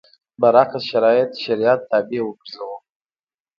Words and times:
برعکس 0.41 0.83
شرایط 0.91 1.31
شریعت 1.43 1.79
تابع 1.91 2.21
وګرځوو. 2.23 2.75